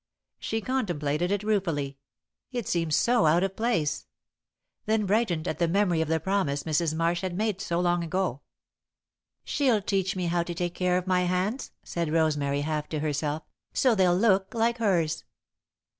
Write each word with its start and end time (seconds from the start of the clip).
She 0.39 0.61
contemplated 0.61 1.29
it 1.29 1.43
ruefully 1.43 1.99
it 2.51 2.67
seemed 2.67 2.91
so 2.95 3.27
out 3.27 3.43
of 3.43 3.55
place 3.55 4.07
then 4.87 5.05
brightened 5.05 5.47
at 5.47 5.59
the 5.59 5.67
memory 5.67 6.01
of 6.01 6.07
the 6.07 6.19
promise 6.19 6.63
Mrs. 6.63 6.95
Marsh 6.95 7.21
had 7.21 7.37
made 7.37 7.61
so 7.61 7.79
long 7.79 8.03
ago. 8.03 8.41
"She'll 9.43 9.79
teach 9.79 10.15
me 10.15 10.25
how 10.25 10.41
to 10.41 10.55
take 10.55 10.73
care 10.73 10.97
of 10.97 11.05
my 11.05 11.25
hands," 11.25 11.69
said 11.83 12.11
Rosemary, 12.11 12.61
half 12.61 12.89
to 12.89 12.99
herself, 13.01 13.43
"so 13.75 13.93
they'll 13.93 14.17
look 14.17 14.55
like 14.55 14.79
hers." 14.79 15.23